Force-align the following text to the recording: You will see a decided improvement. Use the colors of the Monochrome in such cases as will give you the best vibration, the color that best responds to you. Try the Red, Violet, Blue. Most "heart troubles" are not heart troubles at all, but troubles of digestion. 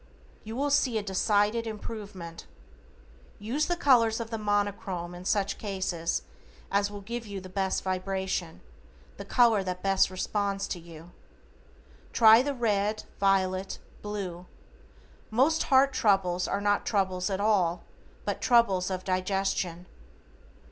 You 0.43 0.55
will 0.55 0.71
see 0.71 0.97
a 0.97 1.03
decided 1.03 1.67
improvement. 1.67 2.47
Use 3.37 3.67
the 3.67 3.75
colors 3.75 4.19
of 4.19 4.31
the 4.31 4.39
Monochrome 4.39 5.13
in 5.13 5.25
such 5.25 5.59
cases 5.59 6.23
as 6.71 6.89
will 6.89 7.01
give 7.01 7.27
you 7.27 7.39
the 7.39 7.49
best 7.49 7.83
vibration, 7.83 8.61
the 9.17 9.25
color 9.25 9.63
that 9.63 9.83
best 9.83 10.09
responds 10.09 10.67
to 10.69 10.79
you. 10.79 11.11
Try 12.13 12.41
the 12.41 12.55
Red, 12.55 13.03
Violet, 13.19 13.77
Blue. 14.01 14.47
Most 15.29 15.61
"heart 15.69 15.93
troubles" 15.93 16.47
are 16.47 16.61
not 16.61 16.77
heart 16.79 16.85
troubles 16.87 17.29
at 17.29 17.39
all, 17.39 17.83
but 18.25 18.41
troubles 18.41 18.89
of 18.89 19.03
digestion. 19.03 19.85